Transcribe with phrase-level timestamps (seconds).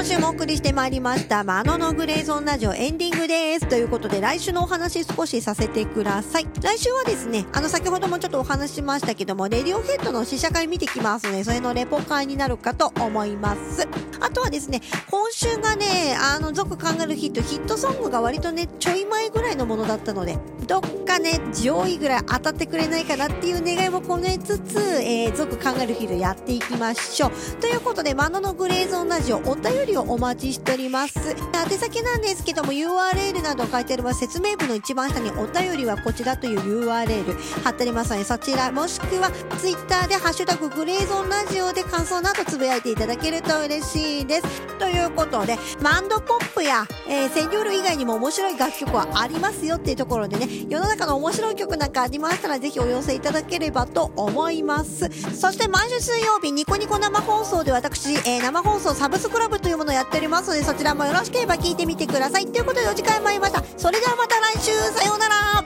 [0.00, 3.68] 今週もお送りしてまいりました、マノのグレーゾーンラジオエンディングです。
[3.68, 6.46] ということで、来週のお話少しさせてください。
[6.62, 13.86] 来週はですね、あの、先ほどもちょっとお話ししましたけども、レディオヘッドの試写会見てきますので、それのレポ会になるかと思います。
[14.20, 14.80] あとはですね、
[15.10, 27.30] 今週がね、あの、続考えるヒット、ヒットソングが割とね、ちょい前ぐらいのものだったので、どっかね、上位ぐらい当たってくれないかなっていう願いも込めつつ、えー、続考えるヒットやっていきましょう。
[27.60, 31.18] ということで、マノのグレーゾーンラジオ、お便りをお待ちしております。
[31.70, 44.62] 宛先なんですけども、URL など書いてあります説明文の一番下にお便りはこちらという URL 貼ってありますので、そちら、もしくは Twitter でハッシュタググレーゾーンラジオで感想などつぶやいていただけると嬉しいです。
[44.78, 55.10] ということで、マンドポップや、えー、セニョール以外にも面白い楽曲はありますますよっていうところでね、世の中の面白い曲なんかありましたらぜひお寄せいただければと思います。
[55.34, 62.46] そして毎週水曜日、ニコニコ生放送で私、えー生放送サブスクラブというものをやっておりますので、そちらもよろしければ聞いてみてください。
[62.46, 63.62] ということでお時間参りました。
[63.76, 65.59] それではまた来週、さようなら